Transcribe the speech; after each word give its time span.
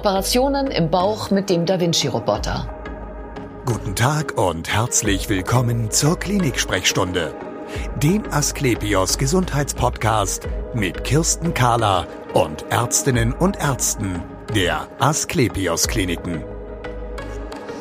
Operationen 0.00 0.68
im 0.68 0.88
Bauch 0.88 1.30
mit 1.30 1.50
dem 1.50 1.66
Da 1.66 1.78
Vinci-Roboter. 1.78 2.66
Guten 3.66 3.94
Tag 3.94 4.38
und 4.38 4.72
herzlich 4.72 5.28
willkommen 5.28 5.90
zur 5.90 6.18
Klinik-Sprechstunde, 6.18 7.34
dem 8.02 8.22
Asklepios 8.32 9.18
Gesundheitspodcast 9.18 10.48
mit 10.72 11.04
Kirsten 11.04 11.52
Kahler 11.52 12.06
und 12.32 12.64
Ärztinnen 12.70 13.34
und 13.34 13.58
Ärzten 13.58 14.22
der 14.54 14.88
Asklepios 15.00 15.86
Kliniken. 15.86 16.44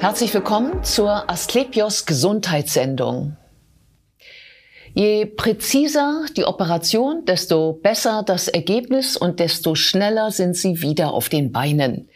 Herzlich 0.01 0.33
willkommen 0.33 0.83
zur 0.83 1.29
Asklepios 1.29 2.05
Gesundheitssendung. 2.05 3.37
Je 4.93 5.25
präziser 5.25 6.25
die 6.35 6.45
Operation, 6.45 7.25
desto 7.25 7.73
besser 7.73 8.23
das 8.25 8.47
Ergebnis 8.47 9.15
und 9.17 9.39
desto 9.39 9.75
schneller 9.75 10.31
sind 10.31 10.55
sie 10.55 10.81
wieder 10.81 11.13
auf 11.13 11.29
den 11.29 11.51
Beinen. 11.51 12.09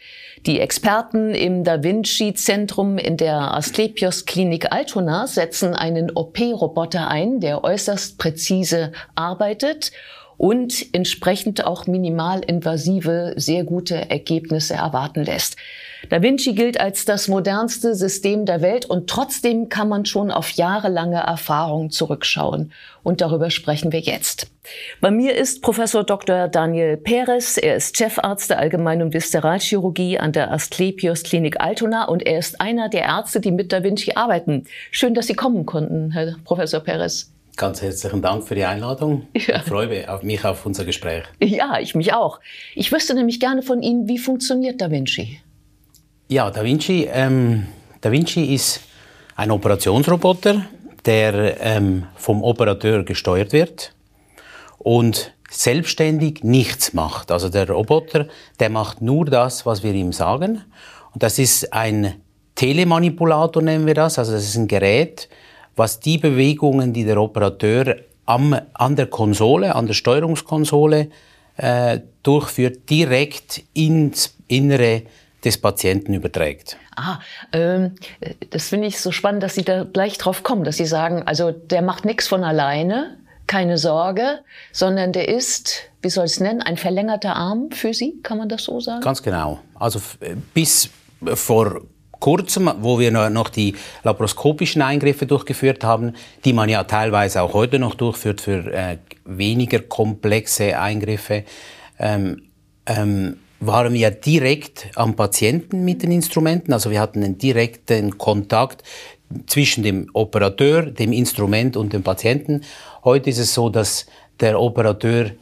Die 0.46 0.60
Experten 0.60 1.34
im 1.34 1.64
Da 1.64 1.82
Vinci 1.82 2.34
Zentrum 2.34 2.98
in 2.98 3.16
der 3.16 3.54
Asklepios 3.54 4.26
Klinik 4.26 4.72
Altona 4.72 5.26
setzen 5.26 5.74
einen 5.74 6.10
OP-Roboter 6.10 7.08
ein, 7.08 7.40
der 7.40 7.64
äußerst 7.64 8.18
präzise 8.18 8.92
arbeitet 9.14 9.90
und 10.36 10.86
entsprechend 10.92 11.64
auch 11.66 11.86
minimalinvasive, 11.86 13.34
sehr 13.36 13.64
gute 13.64 14.10
Ergebnisse 14.10 14.74
erwarten 14.74 15.24
lässt. 15.24 15.56
Da 16.10 16.22
Vinci 16.22 16.54
gilt 16.54 16.78
als 16.78 17.04
das 17.04 17.28
modernste 17.28 17.94
System 17.94 18.44
der 18.44 18.60
Welt 18.60 18.84
und 18.84 19.08
trotzdem 19.08 19.68
kann 19.68 19.88
man 19.88 20.04
schon 20.04 20.30
auf 20.30 20.50
jahrelange 20.50 21.18
Erfahrung 21.18 21.90
zurückschauen. 21.90 22.72
Und 23.02 23.20
darüber 23.20 23.50
sprechen 23.50 23.92
wir 23.92 24.00
jetzt. 24.00 24.48
Bei 25.00 25.10
mir 25.10 25.34
ist 25.34 25.62
Professor 25.62 26.04
Dr. 26.04 26.48
Daniel 26.48 26.96
Perez. 26.96 27.58
Er 27.58 27.76
ist 27.76 27.96
Chefarzt 27.96 28.50
der 28.50 28.58
Allgemeinen 28.58 29.12
Viszeralchirurgie 29.12 30.18
an 30.18 30.32
der 30.32 30.52
Asklepios 30.52 31.22
Klinik 31.22 31.60
Altona 31.60 32.04
und 32.04 32.26
er 32.26 32.38
ist 32.38 32.60
einer 32.60 32.88
der 32.88 33.02
Ärzte, 33.02 33.40
die 33.40 33.50
mit 33.50 33.72
Da 33.72 33.82
Vinci 33.82 34.12
arbeiten. 34.14 34.64
Schön, 34.90 35.14
dass 35.14 35.26
Sie 35.26 35.34
kommen 35.34 35.66
konnten, 35.66 36.12
Herr 36.12 36.36
Professor 36.44 36.80
Perez. 36.80 37.33
Ganz 37.56 37.82
herzlichen 37.82 38.20
Dank 38.20 38.44
für 38.44 38.54
die 38.54 38.64
Einladung. 38.64 39.28
Ja. 39.34 39.56
Ich 39.56 39.62
freue 39.62 40.06
mich 40.22 40.44
auf 40.44 40.64
unser 40.66 40.84
Gespräch. 40.84 41.24
Ja, 41.40 41.78
ich 41.78 41.94
mich 41.94 42.12
auch. 42.12 42.40
Ich 42.74 42.90
wüsste 42.90 43.14
nämlich 43.14 43.40
gerne 43.40 43.62
von 43.62 43.82
Ihnen, 43.82 44.08
wie 44.08 44.18
funktioniert 44.18 44.80
Da 44.80 44.90
Vinci? 44.90 45.40
Ja, 46.28 46.50
Da 46.50 46.64
Vinci, 46.64 47.08
ähm, 47.12 47.66
da 48.00 48.10
Vinci 48.10 48.54
ist 48.54 48.80
ein 49.36 49.50
Operationsroboter, 49.50 50.66
der 51.04 51.60
ähm, 51.60 52.06
vom 52.16 52.42
Operateur 52.42 53.04
gesteuert 53.04 53.52
wird 53.52 53.92
und 54.78 55.34
selbstständig 55.50 56.42
nichts 56.42 56.92
macht. 56.94 57.30
Also 57.30 57.48
der 57.48 57.68
Roboter, 57.68 58.28
der 58.60 58.70
macht 58.70 59.02
nur 59.02 59.26
das, 59.26 59.66
was 59.66 59.82
wir 59.82 59.92
ihm 59.92 60.12
sagen. 60.12 60.62
Und 61.12 61.22
das 61.22 61.38
ist 61.38 61.72
ein 61.72 62.14
Telemanipulator, 62.54 63.62
nennen 63.62 63.86
wir 63.86 63.94
das. 63.94 64.18
Also 64.18 64.32
das 64.32 64.44
ist 64.44 64.56
ein 64.56 64.68
Gerät, 64.68 65.28
was 65.76 66.00
die 66.00 66.18
Bewegungen, 66.18 66.92
die 66.92 67.04
der 67.04 67.20
Operateur 67.20 67.96
am, 68.26 68.58
an 68.74 68.96
der 68.96 69.06
Konsole, 69.06 69.74
an 69.74 69.86
der 69.86 69.94
Steuerungskonsole 69.94 71.10
äh, 71.56 72.00
durchführt, 72.22 72.88
direkt 72.90 73.62
ins 73.74 74.36
Innere 74.48 75.02
des 75.44 75.58
Patienten 75.58 76.14
überträgt. 76.14 76.76
Ah, 76.96 77.18
ähm, 77.52 77.92
das 78.50 78.68
finde 78.68 78.86
ich 78.86 79.00
so 79.00 79.12
spannend, 79.12 79.42
dass 79.42 79.54
Sie 79.54 79.64
da 79.64 79.84
gleich 79.84 80.16
drauf 80.16 80.42
kommen, 80.42 80.64
dass 80.64 80.76
Sie 80.76 80.86
sagen, 80.86 81.22
also 81.26 81.50
der 81.50 81.82
macht 81.82 82.04
nichts 82.04 82.28
von 82.28 82.44
alleine, 82.44 83.18
keine 83.46 83.76
Sorge, 83.76 84.40
sondern 84.72 85.12
der 85.12 85.28
ist, 85.28 85.90
wie 86.02 86.08
soll 86.08 86.26
ich 86.26 86.32
es 86.32 86.40
nennen, 86.40 86.62
ein 86.62 86.76
verlängerter 86.76 87.36
Arm 87.36 87.70
für 87.72 87.92
Sie, 87.92 88.20
kann 88.22 88.38
man 88.38 88.48
das 88.48 88.64
so 88.64 88.80
sagen? 88.80 89.02
Ganz 89.02 89.22
genau. 89.22 89.60
Also 89.74 90.00
bis 90.54 90.88
vor 91.20 91.82
kurzem, 92.24 92.70
wo 92.80 92.98
wir 92.98 93.10
noch 93.10 93.50
die 93.50 93.74
laparoskopischen 94.02 94.80
Eingriffe 94.80 95.26
durchgeführt 95.26 95.84
haben, 95.84 96.14
die 96.46 96.54
man 96.54 96.70
ja 96.70 96.84
teilweise 96.84 97.42
auch 97.42 97.52
heute 97.52 97.78
noch 97.78 97.94
durchführt 97.94 98.40
für 98.40 98.72
äh, 98.72 98.96
weniger 99.26 99.80
komplexe 99.80 100.80
Eingriffe, 100.80 101.44
ähm, 101.98 102.44
ähm, 102.86 103.36
waren 103.60 103.92
wir 103.92 104.10
direkt 104.10 104.88
am 104.94 105.16
Patienten 105.16 105.84
mit 105.84 106.02
den 106.02 106.12
Instrumenten. 106.12 106.72
Also 106.72 106.90
wir 106.90 106.98
hatten 106.98 107.22
einen 107.22 107.36
direkten 107.36 108.16
Kontakt 108.16 108.82
zwischen 109.46 109.82
dem 109.82 110.08
Operateur, 110.14 110.80
dem 110.80 111.12
Instrument 111.12 111.76
und 111.76 111.92
dem 111.92 112.02
Patienten. 112.02 112.62
Heute 113.04 113.28
ist 113.28 113.38
es 113.38 113.52
so, 113.52 113.68
dass 113.68 114.06
der 114.40 114.58
Operateur 114.58 115.32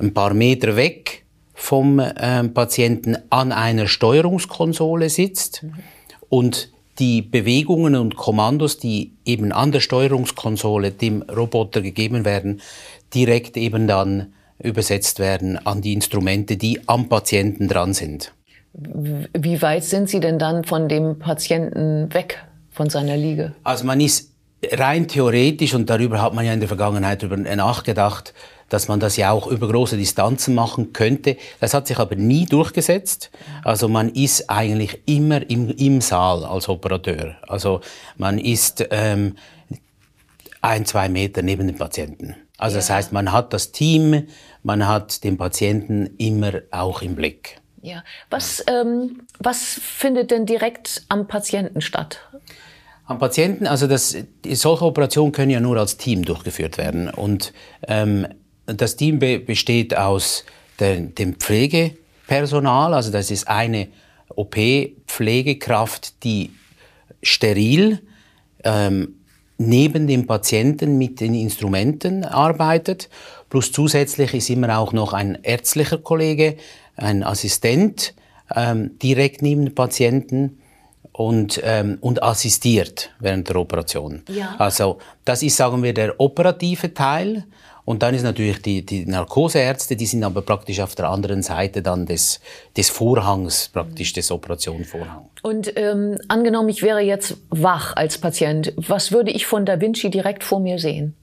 ein 0.00 0.12
paar 0.12 0.34
Meter 0.34 0.74
weg 0.74 1.22
vom 1.54 2.00
äh, 2.00 2.42
Patienten 2.48 3.16
an 3.30 3.52
einer 3.52 3.86
Steuerungskonsole 3.86 5.08
sitzt. 5.08 5.62
Mhm 5.62 5.74
und 6.32 6.70
die 6.98 7.20
Bewegungen 7.20 7.94
und 7.94 8.16
Kommandos, 8.16 8.78
die 8.78 9.12
eben 9.26 9.52
an 9.52 9.70
der 9.70 9.80
Steuerungskonsole 9.80 10.90
dem 10.90 11.20
Roboter 11.20 11.82
gegeben 11.82 12.24
werden, 12.24 12.62
direkt 13.12 13.58
eben 13.58 13.86
dann 13.86 14.32
übersetzt 14.58 15.18
werden 15.18 15.58
an 15.66 15.82
die 15.82 15.92
Instrumente, 15.92 16.56
die 16.56 16.80
am 16.86 17.10
Patienten 17.10 17.68
dran 17.68 17.92
sind. 17.92 18.32
Wie 18.72 19.60
weit 19.60 19.84
sind 19.84 20.08
Sie 20.08 20.20
denn 20.20 20.38
dann 20.38 20.64
von 20.64 20.88
dem 20.88 21.18
Patienten 21.18 22.14
weg 22.14 22.42
von 22.70 22.88
seiner 22.88 23.18
Liege? 23.18 23.52
Also 23.62 23.84
man 23.84 24.00
ist 24.00 24.32
rein 24.70 25.08
theoretisch, 25.08 25.74
und 25.74 25.90
darüber 25.90 26.22
hat 26.22 26.32
man 26.32 26.46
ja 26.46 26.54
in 26.54 26.60
der 26.60 26.68
Vergangenheit 26.68 27.22
nachgedacht, 27.56 28.32
dass 28.72 28.88
man 28.88 29.00
das 29.00 29.16
ja 29.16 29.30
auch 29.30 29.46
über 29.46 29.68
große 29.68 29.96
Distanzen 29.96 30.54
machen 30.54 30.92
könnte. 30.92 31.36
Das 31.60 31.74
hat 31.74 31.86
sich 31.86 31.98
aber 31.98 32.16
nie 32.16 32.46
durchgesetzt. 32.46 33.30
Also 33.64 33.88
man 33.88 34.08
ist 34.08 34.48
eigentlich 34.48 35.02
immer 35.06 35.48
im, 35.50 35.68
im 35.70 36.00
Saal 36.00 36.44
als 36.44 36.68
Operateur. 36.68 37.36
Also 37.46 37.80
man 38.16 38.38
ist 38.38 38.86
ähm, 38.90 39.36
ein, 40.62 40.86
zwei 40.86 41.08
Meter 41.08 41.42
neben 41.42 41.66
dem 41.66 41.76
Patienten. 41.76 42.36
Also 42.56 42.76
das 42.76 42.88
heißt, 42.88 43.12
man 43.12 43.32
hat 43.32 43.52
das 43.52 43.72
Team, 43.72 44.28
man 44.62 44.86
hat 44.86 45.24
den 45.24 45.36
Patienten 45.36 46.14
immer 46.16 46.52
auch 46.70 47.02
im 47.02 47.14
Blick. 47.14 47.60
Ja. 47.82 48.04
Was, 48.30 48.64
ähm, 48.68 49.22
was 49.38 49.80
findet 49.82 50.30
denn 50.30 50.46
direkt 50.46 51.04
am 51.08 51.26
Patienten 51.26 51.80
statt? 51.80 52.20
Am 53.04 53.18
Patienten, 53.18 53.66
also 53.66 53.88
das, 53.88 54.16
solche 54.46 54.84
Operationen 54.84 55.32
können 55.32 55.50
ja 55.50 55.60
nur 55.60 55.76
als 55.76 55.96
Team 55.96 56.24
durchgeführt 56.24 56.78
werden. 56.78 57.10
Und 57.10 57.52
ähm, 57.88 58.28
das 58.66 58.96
Team 58.96 59.18
besteht 59.18 59.96
aus 59.96 60.44
den, 60.80 61.14
dem 61.14 61.34
Pflegepersonal, 61.34 62.94
also 62.94 63.10
das 63.10 63.30
ist 63.30 63.48
eine 63.48 63.88
OP-Pflegekraft, 64.34 66.24
die 66.24 66.50
steril 67.22 68.00
ähm, 68.64 69.16
neben 69.58 70.06
dem 70.06 70.26
Patienten 70.26 70.98
mit 70.98 71.20
den 71.20 71.34
Instrumenten 71.34 72.24
arbeitet. 72.24 73.08
Plus 73.48 73.70
zusätzlich 73.72 74.34
ist 74.34 74.50
immer 74.50 74.78
auch 74.78 74.92
noch 74.92 75.12
ein 75.12 75.38
ärztlicher 75.42 75.98
Kollege, 75.98 76.56
ein 76.96 77.22
Assistent 77.22 78.14
ähm, 78.54 78.98
direkt 78.98 79.42
neben 79.42 79.66
dem 79.66 79.74
Patienten 79.74 80.58
und, 81.12 81.60
ähm, 81.62 81.98
und 82.00 82.22
assistiert 82.22 83.10
während 83.20 83.48
der 83.48 83.56
Operation. 83.56 84.22
Ja. 84.28 84.54
Also 84.58 84.98
das 85.24 85.42
ist, 85.42 85.56
sagen 85.56 85.82
wir, 85.82 85.94
der 85.94 86.18
operative 86.18 86.94
Teil. 86.94 87.44
Und 87.92 88.02
dann 88.02 88.14
ist 88.14 88.22
natürlich 88.22 88.62
die, 88.62 88.86
die 88.86 89.04
Narkoseärzte, 89.04 89.96
die 89.96 90.06
sind 90.06 90.24
aber 90.24 90.40
praktisch 90.40 90.80
auf 90.80 90.94
der 90.94 91.10
anderen 91.10 91.42
Seite 91.42 91.82
dann 91.82 92.06
des, 92.06 92.40
des 92.74 92.88
Vorhangs, 92.88 93.68
praktisch 93.68 94.14
des 94.14 94.30
Operationvorhangs. 94.30 95.28
Und 95.42 95.76
ähm, 95.76 96.16
angenommen, 96.28 96.70
ich 96.70 96.82
wäre 96.82 97.00
jetzt 97.00 97.36
wach 97.50 97.94
als 97.94 98.16
Patient, 98.16 98.72
was 98.76 99.12
würde 99.12 99.30
ich 99.30 99.44
von 99.44 99.66
Da 99.66 99.78
Vinci 99.78 100.08
direkt 100.08 100.42
vor 100.42 100.58
mir 100.58 100.78
sehen? 100.78 101.14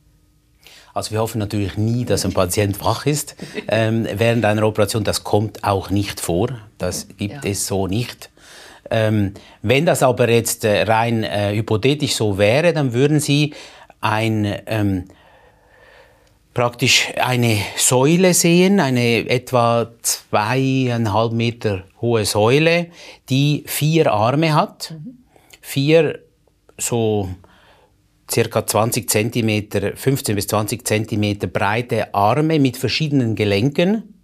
Also 0.93 1.09
wir 1.09 1.21
hoffen 1.21 1.39
natürlich 1.39 1.75
nie, 1.75 2.05
dass 2.05 2.23
ein 2.23 2.33
Patient 2.33 2.79
wach 2.85 3.07
ist 3.07 3.35
ähm, 3.67 4.07
während 4.13 4.45
einer 4.45 4.61
Operation. 4.61 5.03
Das 5.03 5.23
kommt 5.23 5.63
auch 5.63 5.89
nicht 5.89 6.19
vor. 6.19 6.49
Das 6.77 7.07
gibt 7.17 7.45
ja. 7.45 7.49
es 7.49 7.65
so 7.65 7.87
nicht. 7.87 8.29
Ähm, 8.91 9.33
wenn 9.63 9.87
das 9.87 10.03
aber 10.03 10.29
jetzt 10.29 10.65
äh, 10.65 10.83
rein 10.83 11.23
äh, 11.23 11.55
hypothetisch 11.55 12.13
so 12.13 12.37
wäre, 12.37 12.73
dann 12.73 12.93
würden 12.93 13.19
Sie 13.19 13.55
ein 14.01 14.45
ähm, 14.67 15.05
praktisch 16.53 17.11
eine 17.15 17.57
Säule 17.77 18.33
sehen, 18.33 18.79
eine 18.79 19.29
etwa 19.29 19.91
zweieinhalb 20.01 21.33
Meter 21.33 21.83
hohe 22.01 22.25
Säule, 22.25 22.87
die 23.29 23.63
vier 23.67 24.11
Arme 24.11 24.53
hat, 24.53 24.95
vier 25.61 26.19
so 26.77 27.29
circa 28.31 28.65
20 28.65 29.09
Zentimeter, 29.09 29.95
15 29.95 30.35
bis 30.35 30.47
20 30.47 30.85
Zentimeter 30.85 31.47
breite 31.47 32.13
Arme 32.13 32.59
mit 32.59 32.77
verschiedenen 32.77 33.35
Gelenken. 33.35 34.15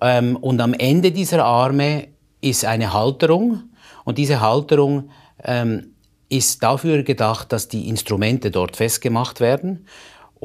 Ähm, 0.00 0.36
und 0.36 0.60
am 0.60 0.74
Ende 0.74 1.12
dieser 1.12 1.44
Arme 1.44 2.08
ist 2.40 2.64
eine 2.64 2.92
Halterung. 2.92 3.70
Und 4.04 4.18
diese 4.18 4.40
Halterung 4.40 5.10
ähm, 5.42 5.94
ist 6.28 6.62
dafür 6.62 7.02
gedacht, 7.02 7.52
dass 7.52 7.68
die 7.68 7.88
Instrumente 7.88 8.50
dort 8.50 8.76
festgemacht 8.76 9.40
werden 9.40 9.86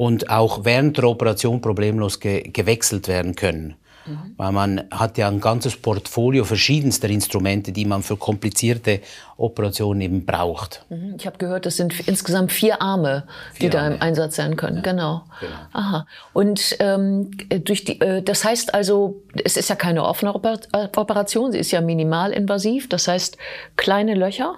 und 0.00 0.30
auch 0.30 0.64
während 0.64 0.96
der 0.96 1.04
Operation 1.04 1.60
problemlos 1.60 2.20
ge 2.20 2.48
gewechselt 2.48 3.06
werden 3.06 3.34
können. 3.34 3.74
Mhm. 4.06 4.34
Weil 4.38 4.52
man 4.52 4.84
hat 4.90 5.18
ja 5.18 5.28
ein 5.28 5.42
ganzes 5.42 5.76
Portfolio 5.76 6.46
verschiedenster 6.46 7.10
Instrumente, 7.10 7.70
die 7.70 7.84
man 7.84 8.02
für 8.02 8.16
komplizierte 8.16 9.00
Operationen 9.36 10.00
eben 10.00 10.24
braucht. 10.24 10.86
Mhm. 10.88 11.16
Ich 11.18 11.26
habe 11.26 11.36
gehört, 11.36 11.66
das 11.66 11.76
sind 11.76 11.92
insgesamt 12.08 12.50
vier 12.50 12.80
Arme, 12.80 13.26
vier 13.52 13.68
die 13.68 13.76
Arme. 13.76 13.90
da 13.90 13.94
im 13.96 14.00
Einsatz 14.00 14.36
sein 14.36 14.56
können. 14.56 14.76
Ja. 14.76 14.82
Genau. 14.82 15.24
genau. 15.38 15.52
Aha. 15.74 16.06
Und 16.32 16.76
ähm, 16.78 17.32
durch 17.62 17.84
die, 17.84 18.00
äh, 18.00 18.22
das 18.22 18.42
heißt 18.42 18.72
also, 18.72 19.20
es 19.44 19.58
ist 19.58 19.68
ja 19.68 19.76
keine 19.76 20.06
offene 20.06 20.34
Operation, 20.34 21.52
sie 21.52 21.58
ist 21.58 21.72
ja 21.72 21.82
minimalinvasiv. 21.82 22.88
Das 22.88 23.06
heißt, 23.06 23.36
kleine 23.76 24.14
Löcher. 24.14 24.54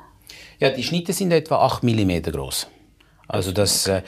Ja, 0.60 0.70
die 0.70 0.84
Schnitte 0.84 1.12
sind 1.12 1.32
etwa 1.32 1.56
8 1.66 1.82
mm 1.82 2.30
groß. 2.30 2.68
Also 3.26 3.50
das, 3.50 3.88
äh, 3.88 4.02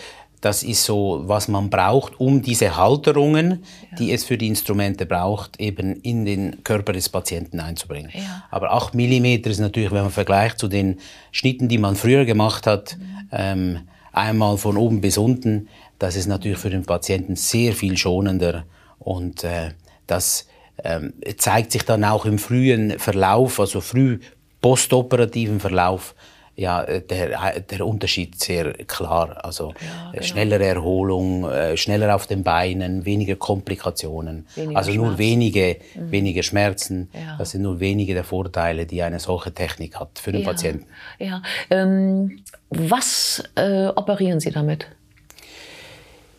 das 0.45 0.63
ist 0.63 0.85
so, 0.85 1.23
was 1.25 1.49
man 1.49 1.71
braucht, 1.71 2.21
um 2.21 2.43
diese 2.43 2.77
Halterungen, 2.77 3.65
ja. 3.91 3.97
die 3.97 4.13
es 4.13 4.25
für 4.25 4.37
die 4.37 4.49
Instrumente 4.49 5.07
braucht, 5.07 5.59
eben 5.59 5.97
in 6.03 6.27
den 6.27 6.63
Körper 6.65 6.93
des 6.93 7.09
Patienten 7.09 7.61
einzubringen. 7.61 8.11
Ja. 8.13 8.45
Aber 8.51 8.73
8 8.73 8.95
mm 8.95 9.25
ist 9.45 9.61
natürlich, 9.61 9.91
wenn 9.91 10.03
man 10.03 10.11
vergleicht 10.11 10.59
zu 10.59 10.69
den 10.69 10.99
Schnitten, 11.33 11.69
die 11.69 11.79
man 11.79 11.97
früher 11.97 12.27
gemacht 12.27 12.67
hat, 12.67 12.99
mhm. 12.99 13.29
ähm, 13.33 13.79
einmal 14.13 14.59
von 14.59 14.77
oben 14.77 15.01
bis 15.01 15.17
unten, 15.17 15.69
das 15.99 16.15
ist 16.15 16.27
natürlich 16.27 16.59
für 16.59 16.71
den 16.71 16.85
Patienten 16.85 17.37
sehr 17.37 17.73
viel 17.73 17.97
schonender 17.97 18.65
und 18.99 19.45
äh, 19.45 19.71
das 20.07 20.47
ähm, 20.83 21.15
zeigt 21.39 21.73
sich 21.73 21.85
dann 21.85 22.05
auch 22.05 22.27
im 22.27 22.39
frühen 22.39 22.99
Verlauf, 22.99 23.61
also 23.61 23.81
früh 23.81 24.19
postoperativen 24.61 25.59
Verlauf, 25.59 26.15
ja, 26.57 26.83
äh, 26.83 27.01
der, 27.01 27.61
der 27.61 27.87
Unterschied 27.87 28.41
sehr 28.41 28.73
klar. 28.73 29.45
Also 29.45 29.69
ja, 29.69 30.11
äh, 30.11 30.13
genau. 30.13 30.23
schnellere 30.23 30.67
Erholung, 30.67 31.51
äh, 31.51 31.77
schneller 31.77 32.15
auf 32.15 32.27
den 32.27 32.43
Beinen, 32.43 33.05
weniger 33.05 33.37
Komplikationen. 33.37 34.47
Weniger 34.55 34.79
also 34.79 34.93
nur 34.93 35.19
wenige, 35.19 35.77
mhm. 35.95 36.11
weniger 36.11 36.43
Schmerzen. 36.43 37.09
Ja. 37.13 37.37
Das 37.39 37.51
sind 37.51 37.63
nur 37.63 37.81
wenige 37.81 38.15
der 38.15 38.25
Vorteile, 38.25 38.87
die 38.87 39.03
eine 39.03 39.19
solche 39.19 39.53
Technik 39.53 39.99
hat 39.99 40.19
für 40.19 40.33
den 40.33 40.43
ja. 40.43 40.49
Patienten. 40.49 40.87
Ja. 41.19 41.43
Ähm, 41.71 42.41
was 42.71 43.43
äh, 43.57 43.87
operieren 43.89 44.41
Sie 44.41 44.51
damit? 44.51 44.87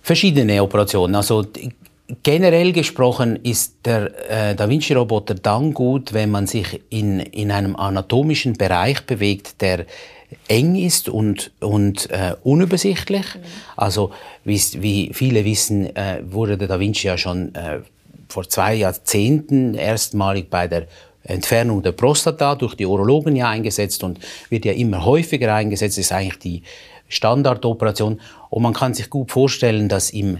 Verschiedene 0.01 0.61
Operationen. 0.61 1.15
Also 1.15 1.45
Generell 2.21 2.71
gesprochen 2.71 3.39
ist 3.41 3.77
der 3.85 4.11
äh, 4.29 4.55
Da 4.55 4.69
Vinci-Roboter 4.69 5.33
dann 5.33 5.73
gut, 5.73 6.13
wenn 6.13 6.29
man 6.29 6.45
sich 6.45 6.81
in, 6.89 7.19
in 7.19 7.51
einem 7.51 7.75
anatomischen 7.75 8.53
Bereich 8.53 9.01
bewegt, 9.07 9.61
der 9.61 9.85
eng 10.47 10.75
ist 10.75 11.09
und, 11.09 11.51
und 11.61 12.09
äh, 12.11 12.35
unübersichtlich. 12.43 13.35
Mhm. 13.35 13.39
Also 13.75 14.11
wie, 14.43 14.61
wie 14.79 15.11
viele 15.13 15.45
wissen, 15.45 15.95
äh, 15.95 16.21
wurde 16.29 16.57
der 16.57 16.67
Da 16.67 16.79
Vinci 16.79 17.07
ja 17.07 17.17
schon 17.17 17.55
äh, 17.55 17.79
vor 18.29 18.47
zwei 18.47 18.75
Jahrzehnten 18.75 19.73
erstmalig 19.73 20.49
bei 20.49 20.67
der 20.67 20.87
Entfernung 21.23 21.81
der 21.81 21.93
Prostata 21.93 22.55
durch 22.55 22.75
die 22.75 22.85
Urologen 22.85 23.35
ja 23.35 23.49
eingesetzt 23.49 24.03
und 24.03 24.19
wird 24.49 24.65
ja 24.65 24.73
immer 24.73 25.05
häufiger 25.05 25.53
eingesetzt, 25.53 25.97
das 25.97 26.05
ist 26.05 26.11
eigentlich 26.11 26.39
die 26.39 26.63
Standardoperation. 27.07 28.19
Und 28.49 28.63
man 28.63 28.73
kann 28.73 28.93
sich 28.93 29.09
gut 29.09 29.31
vorstellen, 29.31 29.89
dass 29.89 30.11
im 30.11 30.39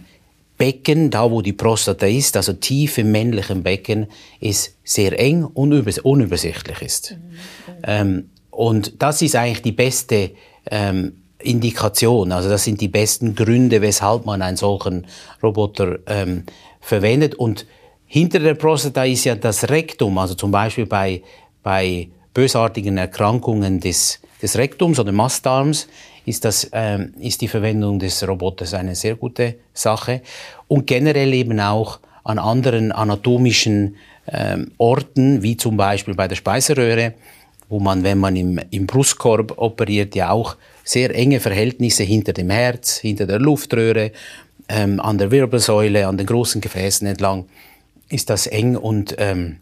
Becken, 0.58 1.10
da 1.10 1.30
wo 1.30 1.42
die 1.42 1.54
Prostata 1.54 2.06
ist, 2.06 2.38
also 2.38 2.54
tief 2.54 2.98
im 2.98 3.12
männlichen 3.12 3.64
Becken, 3.64 4.08
ist 4.40 4.76
sehr 4.84 5.20
eng 5.20 5.44
und 5.44 5.74
unübersichtlich 6.04 6.82
ist. 6.82 7.12
Mhm. 7.12 7.76
Ähm, 7.84 8.30
und 8.52 9.02
das 9.02 9.22
ist 9.22 9.36
eigentlich 9.36 9.62
die 9.62 9.74
beste 9.74 10.32
ähm, 10.72 11.14
Indikation, 11.40 12.32
also 12.32 12.50
das 12.50 12.64
sind 12.64 12.80
die 12.82 12.88
besten 12.88 13.36
Gründe, 13.36 13.82
weshalb 13.82 14.26
man 14.26 14.42
einen 14.42 14.58
solchen 14.58 15.06
Roboter 15.44 16.00
ähm, 16.08 16.44
verwendet. 16.80 17.36
Und 17.36 17.66
hinter 18.06 18.40
der 18.40 18.56
Prostata 18.56 19.04
ist 19.04 19.26
ja 19.26 19.36
das 19.36 19.70
Rektum, 19.70 20.18
also 20.18 20.36
zum 20.36 20.52
Beispiel 20.52 20.86
bei, 20.86 21.22
bei 21.64 22.08
bösartigen 22.36 23.00
Erkrankungen 23.00 23.80
des, 23.80 24.20
des 24.44 24.56
Rektums 24.58 25.00
oder 25.00 25.12
Mastdarms 25.12 25.88
ist, 26.28 26.46
das, 26.46 26.70
ähm, 26.74 27.14
ist 27.20 27.42
die 27.42 27.48
Verwendung 27.48 27.98
des 27.98 28.28
Roboters 28.28 28.76
eine 28.76 28.94
sehr 28.94 29.16
gute 29.16 29.56
Sache. 29.74 30.22
Und 30.68 30.86
generell 30.86 31.34
eben 31.34 31.60
auch 31.60 32.00
an 32.24 32.38
anderen 32.38 32.92
anatomischen 32.92 33.96
ähm, 34.28 34.72
Orten, 34.78 35.42
wie 35.42 35.58
zum 35.58 35.78
Beispiel 35.78 36.14
bei 36.14 36.28
der 36.28 36.36
Speiseröhre, 36.36 37.14
wo 37.70 37.80
man, 37.80 38.04
wenn 38.04 38.20
man 38.20 38.36
im, 38.36 38.60
im 38.70 38.86
Brustkorb 38.86 39.54
operiert, 39.58 40.14
ja 40.16 40.32
auch 40.32 40.56
sehr 40.84 41.16
enge 41.16 41.40
Verhältnisse 41.40 42.04
hinter 42.04 42.34
dem 42.34 42.50
Herz, 42.50 42.98
hinter 42.98 43.26
der 43.26 43.40
Luftröhre, 43.40 44.12
ähm, 44.68 45.00
an 45.00 45.18
der 45.18 45.32
Wirbelsäule, 45.32 46.08
an 46.08 46.18
den 46.18 46.26
großen 46.26 46.62
Gefäßen 46.62 47.08
entlang, 47.08 47.46
ist 48.10 48.30
das 48.30 48.48
eng 48.48 48.76
und 48.76 49.16
ähm, 49.20 49.58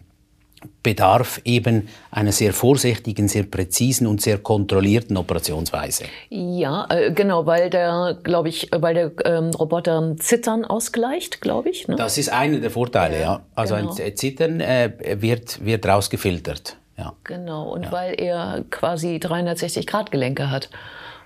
bedarf 0.82 1.42
eben 1.46 1.88
einer 2.12 2.32
sehr 2.32 2.54
vorsichtigen, 2.54 3.28
sehr 3.28 3.44
präzisen 3.44 4.08
und 4.08 4.22
sehr 4.22 4.38
kontrollierten 4.38 5.18
Operationsweise. 5.18 6.06
Ja, 6.30 6.88
äh, 6.90 7.12
genau, 7.12 7.46
weil 7.46 7.70
der, 7.70 8.18
glaube 8.24 8.50
ich, 8.50 8.70
weil 8.72 8.94
der 8.94 9.12
ähm, 9.26 9.52
Roboter 9.52 10.16
Zittern 10.18 10.66
ausgleicht, 10.66 11.42
glaube 11.42 11.70
ich. 11.70 11.88
Ne? 11.88 11.96
Das 11.96 12.18
ist 12.18 12.30
einer 12.30 12.60
der 12.60 12.72
Vorteile, 12.72 13.20
ja. 13.20 13.42
Also 13.56 13.76
genau. 13.76 13.96
ein 13.96 14.16
Zittern 14.16 14.60
äh, 14.60 15.18
wird, 15.20 15.64
wird 15.66 15.86
rausgefiltert. 15.86 16.78
Ja. 16.98 17.14
Genau, 17.24 17.72
und 17.72 17.84
ja. 17.84 17.92
weil 17.92 18.22
er 18.22 18.64
quasi 18.70 19.20
360 19.20 19.88
Grad 19.88 20.12
Gelenke 20.12 20.52
hat 20.52 20.70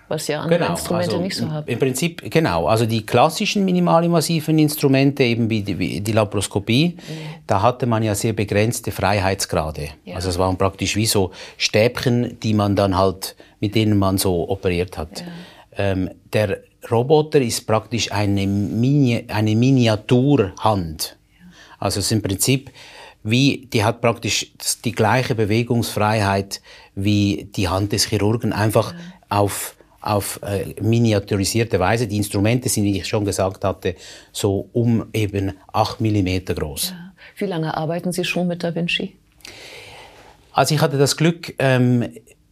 was 0.07 0.27
ja 0.27 0.41
andere 0.41 0.59
genau, 0.59 0.71
Instrumente 0.71 1.11
also 1.11 1.21
nicht 1.21 1.35
so 1.35 1.51
haben. 1.51 1.67
Im 1.67 1.79
Prinzip, 1.79 2.29
genau. 2.31 2.67
Also 2.67 2.85
die 2.85 3.05
klassischen 3.05 3.65
minimalinvasiven 3.65 4.57
Instrumente, 4.57 5.23
eben 5.23 5.49
wie 5.49 5.61
die, 5.61 5.77
wie 5.77 6.01
die 6.01 6.11
Laparoskopie, 6.11 6.95
mhm. 6.95 7.13
da 7.45 7.61
hatte 7.61 7.85
man 7.85 8.03
ja 8.03 8.15
sehr 8.15 8.33
begrenzte 8.33 8.91
Freiheitsgrade. 8.91 9.89
Ja. 10.05 10.15
Also 10.15 10.29
es 10.29 10.37
waren 10.37 10.57
praktisch 10.57 10.95
wie 10.95 11.05
so 11.05 11.31
Stäbchen, 11.57 12.39
die 12.41 12.53
man 12.53 12.75
dann 12.75 12.97
halt, 12.97 13.35
mit 13.59 13.75
denen 13.75 13.97
man 13.97 14.17
so 14.17 14.49
operiert 14.49 14.97
hat. 14.97 15.21
Ja. 15.21 15.27
Ähm, 15.77 16.09
der 16.31 16.59
Roboter 16.89 17.41
ist 17.41 17.67
praktisch 17.67 18.11
eine, 18.11 18.47
Mini, 18.47 19.25
eine 19.27 19.55
Miniaturhand. 19.55 21.17
Ja. 21.37 21.45
Also 21.79 21.99
es 21.99 22.05
ist 22.05 22.11
im 22.13 22.21
Prinzip 22.21 22.71
wie, 23.23 23.67
die 23.73 23.83
hat 23.83 23.99
praktisch 23.99 24.53
die 24.85 24.93
gleiche 24.93 25.35
Bewegungsfreiheit 25.35 26.61
wie 26.95 27.49
die 27.55 27.67
Hand 27.67 27.91
des 27.91 28.05
Chirurgen, 28.05 28.53
einfach 28.53 28.93
auf 29.27 29.76
auf 30.07 30.39
äh, 30.43 30.73
miniaturisierte 30.81 31.79
Weise. 31.79 32.07
Die 32.07 32.17
Instrumente 32.17 32.69
sind, 32.69 32.83
wie 32.85 32.97
ich 32.97 33.07
schon 33.07 33.25
gesagt 33.25 33.63
hatte, 33.63 33.95
so 34.31 34.69
um 34.73 35.07
eben 35.13 35.53
8 35.73 36.01
mm 36.01 36.45
groß. 36.55 36.91
Ja. 36.91 37.13
Wie 37.37 37.45
lange 37.45 37.75
arbeiten 37.75 38.11
Sie 38.11 38.23
schon 38.23 38.47
mit 38.47 38.63
Da 38.63 38.73
Vinci? 38.73 39.15
Also 40.53 40.73
ich 40.73 40.81
hatte 40.81 40.97
das 40.97 41.17
Glück, 41.17 41.53
ähm, 41.59 42.09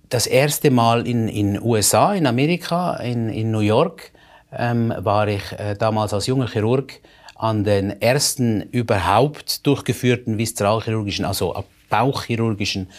das 0.09 0.27
erste 0.27 0.69
Mal 0.69 1.07
in 1.07 1.27
den 1.27 1.61
USA, 1.61 2.13
in 2.13 2.27
Amerika, 2.27 2.97
in, 2.97 3.29
in 3.29 3.51
New 3.51 3.61
York, 3.61 4.11
ähm, 4.55 4.93
war 4.97 5.27
ich 5.27 5.51
äh, 5.53 5.75
damals 5.75 6.13
als 6.13 6.27
junger 6.27 6.47
Chirurg 6.47 6.99
an 7.35 7.63
den 7.63 8.01
ersten 8.01 8.61
überhaupt 8.61 9.65
durchgeführten 9.65 10.37
viszeralchirurgischen, 10.37 11.25
also 11.25 11.63
bauchchirurgischen 11.89 12.89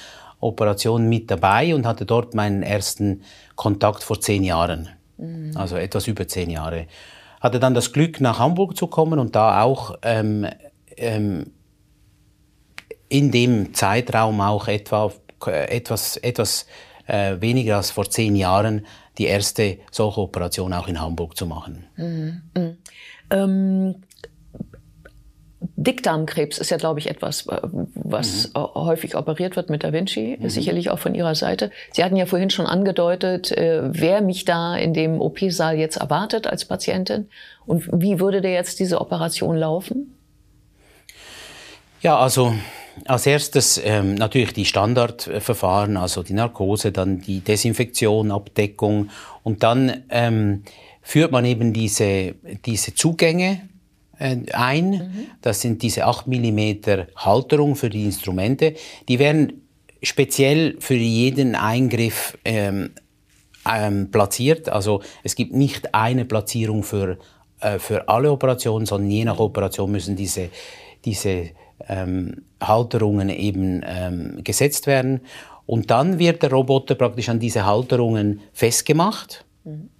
Operationen 0.41 1.09
mit 1.09 1.31
dabei 1.31 1.75
und 1.75 1.87
hatte 1.87 2.07
dort 2.07 2.35
meinen 2.35 2.63
ersten 2.63 3.23
Kontakt 3.55 4.03
vor 4.03 4.21
zehn 4.21 4.45
Jahren. 4.45 4.89
Mhm. 5.17 5.53
Also 5.55 5.77
etwas 5.77 6.07
über 6.07 6.29
zehn 6.29 6.51
Jahre. 6.51 6.87
Hatte 7.41 7.61
dann 7.61 7.75
das 7.75 7.93
Glück, 7.93 8.21
nach 8.21 8.39
Hamburg 8.39 8.77
zu 8.77 8.87
kommen 8.87 9.19
und 9.19 9.37
da 9.37 9.63
auch 9.63 9.97
ähm, 10.03 10.47
ähm, 10.97 11.53
in 13.09 13.31
dem 13.31 13.75
Zeitraum 13.75 14.41
auch 14.41 14.69
etwa, 14.69 15.13
etwas, 15.47 16.17
etwas 16.17 16.67
äh, 17.07 17.41
weniger 17.41 17.77
als 17.77 17.91
vor 17.91 18.11
zehn 18.11 18.37
Jahren 18.37 18.87
die 19.19 19.27
erste 19.27 19.79
solche 19.91 20.21
Operation 20.21 20.73
auch 20.73 20.89
in 20.89 21.01
Hamburg 21.01 21.37
zu 21.37 21.47
machen. 21.47 21.87
Mhm. 21.97 22.43
Mhm. 22.57 22.77
Ähm, 23.31 23.95
Dickdarmkrebs 25.61 26.59
ist 26.59 26.71
ja, 26.71 26.77
glaube 26.77 27.01
ich, 27.01 27.09
etwas, 27.09 27.47
äh, 27.47 27.61
was 27.95 28.53
mhm. 28.55 28.61
häufig 28.75 29.17
operiert 29.17 29.57
wird 29.57 29.71
mit 29.71 29.85
Da 29.85 29.93
Vinci, 29.93 30.37
mhm. 30.39 30.49
sicherlich 30.51 30.91
auch 30.91 30.99
von 30.99 31.15
Ihrer 31.15 31.35
Seite. 31.35 31.71
Sie 31.93 32.05
hatten 32.05 32.17
ja 32.17 32.27
vorhin 32.27 32.51
schon 32.51 32.67
angedeutet, 32.67 33.53
äh, 33.53 33.83
wer 33.85 34.21
mich 34.21 34.45
da 34.45 34.77
in 34.77 34.93
dem 34.93 35.21
OP-Saal 35.21 35.77
jetzt 35.79 35.97
erwartet 35.97 36.47
als 36.47 36.65
Patientin 36.65 37.29
und 37.65 37.89
wie 37.93 38.21
würde 38.21 38.41
der 38.41 38.53
jetzt 38.53 38.81
diese 38.81 39.01
Operation 39.01 39.57
laufen? 39.57 40.15
Ja, 42.03 42.19
also 42.19 42.55
als 43.07 43.27
erstes 43.27 43.81
ähm, 43.83 44.15
natürlich 44.15 44.53
die 44.53 44.65
Standardverfahren, 44.65 45.97
also 45.97 46.23
die 46.23 46.35
Narkose, 46.35 46.93
dann 46.93 47.21
die 47.21 47.41
Desinfektion, 47.41 48.31
Abdeckung 48.31 49.11
und 49.43 49.63
dann 49.63 50.05
ähm, 50.11 50.63
führt 51.03 51.33
man 51.33 51.45
eben 51.45 51.73
diese, 51.73 52.35
diese 52.65 52.95
Zugänge 52.95 53.53
äh, 53.53 53.76
ein. 54.19 54.91
Mhm. 54.91 55.27
Das 55.43 55.61
sind 55.61 55.83
diese 55.83 56.07
8 56.07 56.27
mm 56.27 57.07
Halterung 57.17 57.77
für 57.77 57.91
die 57.91 58.05
Instrumente. 58.05 58.75
Die 59.09 59.19
werden 59.19 59.67
speziell 60.03 60.77
für 60.81 60.95
jeden 60.95 61.55
Eingriff 61.55 62.39
ähm, 62.45 62.91
ähm, 63.71 64.11
platziert. 64.11 64.69
Also 64.69 65.03
es 65.23 65.35
gibt 65.35 65.53
nicht 65.53 65.95
eine 65.95 66.25
Platzierung 66.25 66.83
für, 66.83 67.19
äh, 67.61 67.79
für 67.79 68.09
alle 68.09 68.31
Operationen, 68.31 68.87
sondern 68.87 69.11
je 69.11 69.25
nach 69.25 69.39
Operation 69.39 69.91
müssen 69.91 70.17
diese, 70.17 70.51
diese 71.05 71.51
ähm, 71.89 72.43
Halterungen 72.63 73.29
eben 73.29 73.83
ähm, 73.85 74.41
gesetzt 74.45 74.87
werden. 74.87 75.21
Und 75.67 75.91
dann 75.91 76.19
wird 76.19 76.43
der 76.43 76.51
Roboter 76.51 76.95
praktisch 76.95 77.29
an 77.29 77.41
diese 77.41 77.67
Halterungen 77.67 78.41
festgemacht. 78.53 79.45
Mhm. 79.65 79.91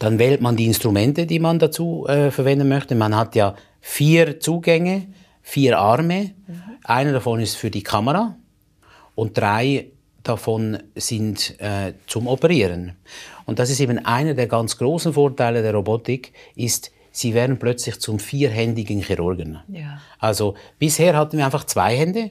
Dann 0.00 0.18
wählt 0.18 0.40
man 0.40 0.56
die 0.56 0.66
Instrumente, 0.66 1.26
die 1.26 1.38
man 1.38 1.58
dazu 1.58 2.06
äh, 2.08 2.30
verwenden 2.30 2.68
möchte. 2.68 2.94
Man 2.96 3.14
hat 3.14 3.36
ja 3.36 3.54
vier 3.80 4.40
Zugänge, 4.40 5.06
vier 5.42 5.78
Arme. 5.78 6.32
Mhm. 6.46 6.62
Einer 6.82 7.12
davon 7.12 7.38
ist 7.38 7.54
für 7.54 7.70
die 7.70 7.82
Kamera 7.82 8.34
und 9.14 9.36
drei 9.36 9.90
davon 10.22 10.78
sind 10.94 11.60
äh, 11.60 11.92
zum 12.06 12.26
Operieren. 12.26 12.96
Und 13.44 13.58
das 13.58 13.70
ist 13.70 13.80
eben 13.80 13.98
einer 13.98 14.34
der 14.34 14.46
ganz 14.46 14.78
großen 14.78 15.12
Vorteile 15.12 15.62
der 15.62 15.74
Robotik, 15.74 16.32
ist, 16.56 16.90
sie 17.12 17.34
werden 17.34 17.58
plötzlich 17.58 18.00
zum 18.00 18.18
vierhändigen 18.18 19.02
Chirurgen. 19.02 19.58
Ja. 19.68 20.00
Also 20.18 20.54
bisher 20.78 21.16
hatten 21.16 21.36
wir 21.36 21.44
einfach 21.44 21.64
zwei 21.64 21.96
Hände 21.96 22.30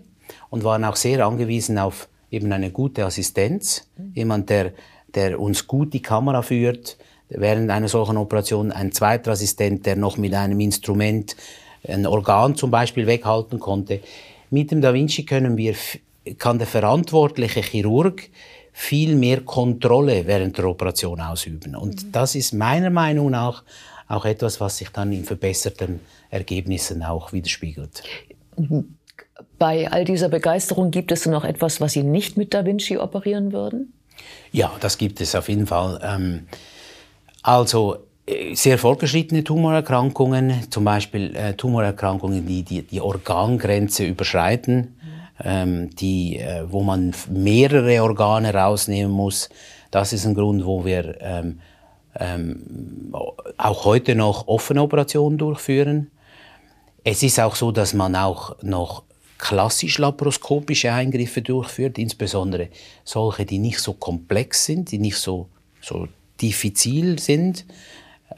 und 0.50 0.64
waren 0.64 0.86
auch 0.86 0.96
sehr 0.96 1.26
angewiesen 1.26 1.78
auf 1.78 2.10
eben 2.32 2.52
eine 2.52 2.72
gute 2.72 3.06
Assistenz, 3.06 3.88
mhm. 3.96 4.12
jemand, 4.16 4.50
der, 4.50 4.74
der 5.14 5.40
uns 5.40 5.68
gut 5.68 5.94
die 5.94 6.02
Kamera 6.02 6.42
führt, 6.42 6.98
während 7.30 7.70
einer 7.70 7.88
solchen 7.88 8.18
Operation 8.18 8.72
ein 8.72 8.92
zweiter 8.92 9.32
Assistent, 9.32 9.86
der 9.86 9.96
noch 9.96 10.18
mit 10.18 10.34
einem 10.34 10.60
Instrument 10.60 11.36
ein 11.88 12.06
Organ 12.06 12.56
zum 12.56 12.72
Beispiel 12.72 13.08
weghalten 13.08 13.60
konnte. 13.60 14.02
Mit 14.50 14.72
dem 14.72 14.82
Da 14.82 14.94
Vinci 14.94 15.26
können 15.26 15.58
wir, 15.58 15.76
kann 16.38 16.58
der 16.58 16.68
verantwortliche 16.68 17.62
Chirurg 17.62 18.30
viel 18.74 19.16
mehr 19.16 19.42
Kontrolle 19.42 20.26
während 20.26 20.58
der 20.58 20.66
Operation 20.66 21.20
ausüben. 21.22 21.76
Und 21.76 22.06
mhm. 22.06 22.12
das 22.12 22.36
ist 22.36 22.54
meiner 22.54 22.90
Meinung 22.90 23.32
nach 23.32 23.64
auch 24.08 24.26
etwas, 24.26 24.60
was 24.60 24.78
sich 24.78 24.90
dann 24.90 25.12
in 25.12 25.24
verbesserten 25.24 26.00
Ergebnissen 26.30 27.04
auch 27.04 27.32
widerspiegelt. 27.32 28.04
Bei 29.58 29.90
all 29.92 30.06
dieser 30.06 30.30
Begeisterung 30.30 30.92
gibt 30.92 31.12
es 31.12 31.26
noch 31.26 31.44
etwas, 31.44 31.80
was 31.80 31.94
Sie 31.94 32.04
nicht 32.04 32.38
mit 32.38 32.54
Da 32.54 32.66
Vinci 32.66 32.98
operieren 32.98 33.52
würden? 33.52 33.94
Ja, 34.52 34.72
das 34.80 34.98
gibt 34.98 35.22
es 35.22 35.36
auf 35.36 35.48
jeden 35.48 35.68
Fall. 35.68 36.00
Ähm, 36.04 36.48
also 37.50 37.98
äh, 38.28 38.54
sehr 38.54 38.78
fortgeschrittene 38.78 39.44
Tumorerkrankungen, 39.44 40.70
zum 40.70 40.84
Beispiel 40.84 41.36
äh, 41.36 41.56
Tumorerkrankungen, 41.56 42.46
die, 42.46 42.62
die 42.62 42.84
die 42.84 43.02
Organgrenze 43.02 44.06
überschreiten, 44.06 44.96
ähm, 45.44 45.90
die, 45.96 46.38
äh, 46.38 46.64
wo 46.68 46.84
man 46.84 47.16
mehrere 47.30 48.04
Organe 48.04 48.54
rausnehmen 48.54 49.12
muss. 49.12 49.50
Das 49.90 50.14
ist 50.14 50.28
ein 50.28 50.36
Grund, 50.36 50.64
wo 50.64 50.86
wir 50.86 51.20
ähm, 51.22 51.60
ähm, 52.20 53.16
auch 53.58 53.86
heute 53.86 54.14
noch 54.14 54.48
offene 54.48 54.84
Operationen 54.84 55.40
durchführen. 55.40 56.12
Es 57.04 57.24
ist 57.24 57.40
auch 57.40 57.56
so, 57.56 57.72
dass 57.72 57.96
man 57.96 58.16
auch 58.16 58.62
noch 58.62 59.04
klassisch 59.40 59.98
laparoskopische 59.98 60.92
Eingriffe 60.92 61.42
durchführt, 61.42 61.98
insbesondere 61.98 62.68
solche, 63.04 63.46
die 63.46 63.58
nicht 63.58 63.80
so 63.80 63.94
komplex 63.94 64.66
sind, 64.66 64.92
die 64.92 65.00
nicht 65.00 65.18
so, 65.18 65.48
so 65.82 66.08
diffizil 66.42 67.20
sind. 67.20 67.66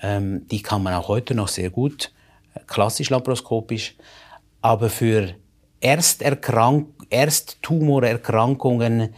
Ähm, 0.02 0.48
die 0.48 0.62
kann 0.62 0.84
man 0.84 0.94
auch 0.94 1.08
heute 1.08 1.36
noch 1.36 1.48
sehr 1.48 1.70
gut, 1.70 2.12
äh, 2.56 2.60
klassisch 2.68 3.10
laparoskopisch. 3.10 3.96
Aber 4.62 4.90
für 4.90 5.36
Ersterkrank 5.80 6.88
Ersttumorerkrankungen, 7.12 9.14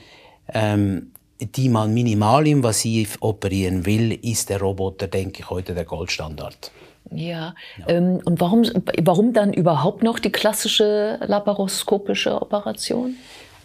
ähm, 0.53 1.11
die 1.39 1.69
man 1.69 1.93
minimalinvasiv 1.93 3.17
operieren 3.21 3.85
will, 3.85 4.11
ist 4.11 4.49
der 4.49 4.59
Roboter, 4.59 5.07
denke 5.07 5.41
ich, 5.41 5.49
heute 5.49 5.73
der 5.73 5.85
Goldstandard. 5.85 6.71
Ja, 7.11 7.53
ja. 7.77 7.87
Ähm, 7.87 8.21
und 8.25 8.39
warum, 8.39 8.63
warum 9.03 9.33
dann 9.33 9.53
überhaupt 9.53 10.03
noch 10.03 10.19
die 10.19 10.31
klassische 10.31 11.19
laparoskopische 11.25 12.41
Operation? 12.41 13.15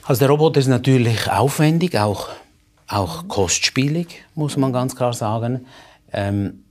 Also 0.05 0.21
der 0.21 0.29
Roboter 0.29 0.61
ist 0.61 0.69
natürlich 0.69 1.31
aufwendig, 1.31 1.99
auch 1.99 2.29
auch 2.89 3.29
kostspielig, 3.29 4.25
muss 4.35 4.57
man 4.57 4.73
ganz 4.73 4.97
klar 4.97 5.13
sagen. 5.13 5.67
Ähm, 6.13 6.65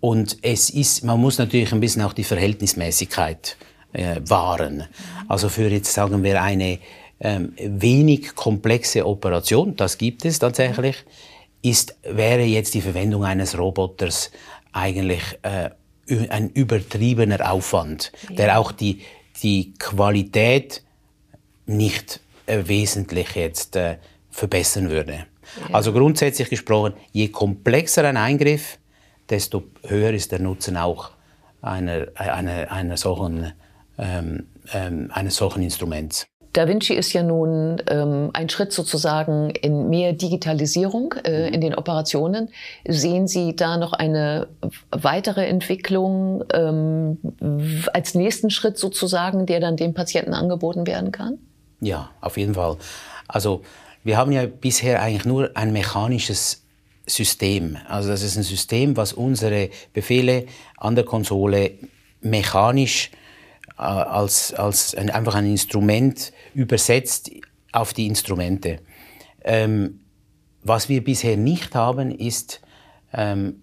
und 0.00 0.38
es 0.42 0.70
ist, 0.70 1.04
man 1.04 1.20
muss 1.20 1.38
natürlich 1.38 1.72
ein 1.72 1.80
bisschen 1.80 2.02
auch 2.02 2.12
die 2.12 2.24
Verhältnismäßigkeit 2.24 3.56
äh, 3.92 4.20
wahren. 4.26 4.84
Also 5.26 5.48
für 5.48 5.68
jetzt 5.68 5.92
sagen 5.92 6.22
wir 6.22 6.40
eine 6.40 6.78
ähm, 7.20 7.52
wenig 7.58 8.36
komplexe 8.36 9.04
Operation, 9.04 9.74
das 9.74 9.98
gibt 9.98 10.24
es 10.24 10.38
tatsächlich, 10.38 11.04
ist, 11.62 11.96
wäre 12.04 12.42
jetzt 12.42 12.74
die 12.74 12.80
Verwendung 12.80 13.24
eines 13.24 13.58
Roboters 13.58 14.30
eigentlich 14.72 15.22
äh, 15.42 15.70
ein 16.28 16.50
übertriebener 16.50 17.50
Aufwand, 17.50 18.12
ja. 18.28 18.36
der 18.36 18.60
auch 18.60 18.70
die, 18.70 19.02
die 19.42 19.74
Qualität 19.78 20.82
nicht 21.66 22.20
äh, 22.46 22.62
wesentlich 22.66 23.34
jetzt 23.34 23.74
äh, 23.74 23.96
verbessern 24.30 24.90
würde. 24.90 25.26
Also 25.72 25.92
grundsätzlich 25.92 26.50
gesprochen, 26.50 26.94
je 27.12 27.28
komplexer 27.28 28.04
ein 28.04 28.16
Eingriff, 28.16 28.78
desto 29.28 29.64
höher 29.86 30.12
ist 30.12 30.32
der 30.32 30.40
Nutzen 30.40 30.76
auch 30.76 31.10
einer, 31.60 32.06
einer, 32.14 32.70
einer 32.70 32.96
solchen, 32.96 33.52
ähm, 33.98 34.46
ähm, 34.72 35.10
eines 35.12 35.36
solchen 35.36 35.62
Instruments. 35.62 36.26
Da 36.54 36.66
Vinci 36.66 36.94
ist 36.94 37.12
ja 37.12 37.22
nun 37.22 37.82
ähm, 37.88 38.30
ein 38.32 38.48
Schritt 38.48 38.72
sozusagen 38.72 39.50
in 39.50 39.90
mehr 39.90 40.12
Digitalisierung 40.14 41.14
äh, 41.24 41.48
mhm. 41.48 41.54
in 41.54 41.60
den 41.60 41.74
Operationen. 41.74 42.48
Sehen 42.86 43.28
Sie 43.28 43.54
da 43.54 43.76
noch 43.76 43.92
eine 43.92 44.48
weitere 44.90 45.46
Entwicklung 45.46 46.42
ähm, 46.52 47.18
als 47.92 48.14
nächsten 48.14 48.50
Schritt 48.50 48.78
sozusagen, 48.78 49.46
der 49.46 49.60
dann 49.60 49.76
dem 49.76 49.94
Patienten 49.94 50.32
angeboten 50.32 50.86
werden 50.86 51.12
kann? 51.12 51.38
Ja, 51.80 52.10
auf 52.20 52.36
jeden 52.38 52.54
Fall. 52.54 52.76
Also 53.28 53.62
wir 54.08 54.16
haben 54.16 54.32
ja 54.32 54.46
bisher 54.46 55.02
eigentlich 55.02 55.26
nur 55.26 55.54
ein 55.54 55.70
mechanisches 55.70 56.64
System. 57.06 57.76
Also 57.86 58.08
das 58.08 58.22
ist 58.22 58.38
ein 58.38 58.42
System, 58.42 58.96
was 58.96 59.12
unsere 59.12 59.68
Befehle 59.92 60.46
an 60.78 60.94
der 60.94 61.04
Konsole 61.04 61.72
mechanisch 62.22 63.10
äh, 63.76 63.82
als, 63.82 64.54
als 64.54 64.94
ein, 64.94 65.10
einfach 65.10 65.34
ein 65.34 65.44
Instrument 65.44 66.32
übersetzt 66.54 67.30
auf 67.72 67.92
die 67.92 68.06
Instrumente. 68.06 68.80
Ähm, 69.44 70.00
was 70.62 70.88
wir 70.88 71.04
bisher 71.04 71.36
nicht 71.36 71.74
haben, 71.74 72.10
ist 72.10 72.62
ähm, 73.12 73.62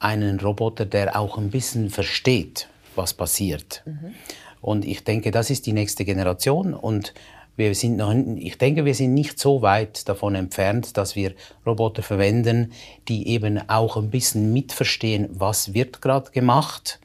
einen 0.00 0.40
Roboter, 0.40 0.86
der 0.86 1.16
auch 1.16 1.38
ein 1.38 1.50
bisschen 1.50 1.88
versteht, 1.88 2.68
was 2.96 3.14
passiert. 3.14 3.84
Mhm. 3.86 4.12
Und 4.60 4.84
ich 4.84 5.04
denke, 5.04 5.30
das 5.30 5.50
ist 5.50 5.66
die 5.66 5.72
nächste 5.72 6.04
Generation. 6.04 6.74
Und 6.74 7.14
wir 7.56 7.74
sind 7.74 7.96
noch, 7.96 8.14
ich 8.36 8.58
denke, 8.58 8.84
wir 8.84 8.94
sind 8.94 9.14
nicht 9.14 9.38
so 9.38 9.62
weit 9.62 10.08
davon 10.08 10.34
entfernt, 10.34 10.96
dass 10.96 11.14
wir 11.14 11.32
Roboter 11.64 12.02
verwenden, 12.02 12.72
die 13.08 13.28
eben 13.28 13.68
auch 13.68 13.96
ein 13.96 14.10
bisschen 14.10 14.52
mitverstehen, 14.52 15.28
was 15.32 15.74
wird 15.74 16.02
gerade 16.02 16.30
gemacht. 16.30 17.00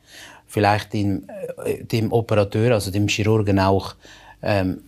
Vielleicht 0.48 0.94
dem, 0.94 1.28
äh, 1.64 1.84
dem 1.84 2.12
Operateur, 2.12 2.74
also 2.74 2.90
dem 2.90 3.08
Chirurgen 3.08 3.60
auch 3.60 3.96
ähm, 4.42 4.82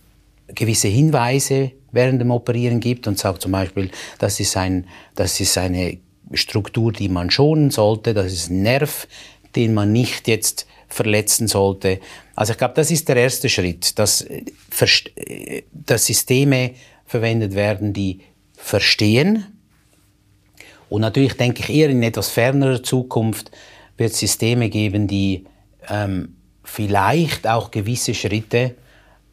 gewisse 0.48 0.88
Hinweise 0.88 1.72
während 1.92 2.20
dem 2.20 2.30
Operieren 2.30 2.80
gibt 2.80 3.06
und 3.06 3.18
sagt 3.18 3.42
zum 3.42 3.52
Beispiel, 3.52 3.90
das 4.18 4.40
ist, 4.40 4.56
ein, 4.56 4.86
das 5.14 5.38
ist 5.40 5.56
eine 5.58 5.98
Struktur, 6.32 6.92
die 6.92 7.08
man 7.08 7.30
schonen 7.30 7.70
sollte, 7.70 8.14
das 8.14 8.32
ist 8.32 8.50
ein 8.50 8.62
Nerv, 8.62 9.06
den 9.56 9.74
man 9.74 9.92
nicht 9.92 10.28
jetzt 10.28 10.66
verletzen 10.88 11.48
sollte. 11.48 12.00
Also 12.34 12.52
ich 12.52 12.58
glaube, 12.58 12.74
das 12.74 12.90
ist 12.90 13.08
der 13.08 13.16
erste 13.16 13.48
Schritt, 13.48 13.98
dass, 13.98 14.22
äh, 14.22 14.44
äh, 15.16 15.62
dass 15.72 16.06
Systeme 16.06 16.72
verwendet 17.06 17.54
werden, 17.54 17.92
die 17.92 18.20
verstehen. 18.56 19.46
Und 20.88 21.00
natürlich 21.00 21.34
denke 21.34 21.62
ich 21.62 21.70
eher 21.70 21.88
in 21.88 22.02
etwas 22.02 22.28
fernerer 22.28 22.82
Zukunft 22.82 23.50
wird 23.96 24.12
es 24.12 24.20
Systeme 24.20 24.68
geben, 24.68 25.06
die 25.06 25.44
ähm, 25.88 26.36
vielleicht 26.64 27.46
auch 27.46 27.70
gewisse 27.70 28.14
Schritte 28.14 28.74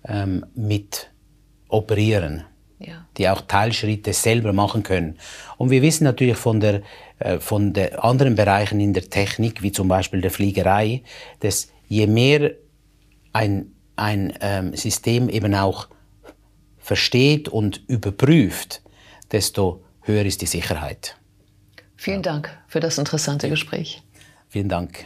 ähm, 0.06 0.46
mit 0.56 1.10
operieren 1.68 2.46
ja. 2.80 3.06
die 3.18 3.30
auch 3.30 3.42
Teilschritte 3.42 4.14
selber 4.14 4.54
machen 4.54 4.84
können. 4.84 5.20
Und 5.58 5.70
wir 5.70 5.82
wissen 5.82 6.06
natürlich 6.06 6.38
von 6.38 6.60
der 6.60 6.82
äh, 7.20 7.40
von 7.40 7.74
den 7.74 7.96
anderen 7.96 8.36
Bereichen 8.36 8.80
in 8.80 8.94
der 8.94 9.10
Technik, 9.10 9.62
wie 9.62 9.72
zum 9.72 9.88
Beispiel 9.88 10.22
der 10.22 10.32
Fliegerei, 10.32 11.04
dass 11.42 11.72
je 11.88 12.08
mehr 12.08 12.52
ein, 13.34 13.74
ein 13.96 14.34
ähm, 14.40 14.76
System 14.76 15.30
eben 15.30 15.54
auch 15.54 15.90
versteht 16.78 17.50
und 17.50 17.84
überprüft, 17.88 18.82
desto 19.32 19.84
höher 20.02 20.26
ist 20.26 20.42
die 20.42 20.48
Sicherheit. 20.48 21.18
Vielen 21.96 22.24
Dank 22.24 22.58
für 22.68 22.80
das 22.80 22.98
interessante 22.98 23.50
Gespräch. 23.50 24.02
Vielen 24.48 24.70
Dank. 24.70 25.06